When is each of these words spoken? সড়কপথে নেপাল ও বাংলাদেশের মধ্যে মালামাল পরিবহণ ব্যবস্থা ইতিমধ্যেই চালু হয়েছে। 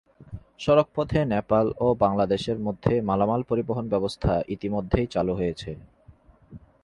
সড়কপথে 0.59 1.19
নেপাল 1.25 1.65
ও 1.79 1.87
বাংলাদেশের 1.95 2.57
মধ্যে 2.59 2.93
মালামাল 3.01 3.41
পরিবহণ 3.43 3.85
ব্যবস্থা 3.89 4.31
ইতিমধ্যেই 4.47 5.07
চালু 5.07 5.33
হয়েছে। 5.35 5.71